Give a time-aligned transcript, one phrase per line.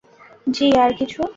[0.47, 1.21] জী, আর কিছু?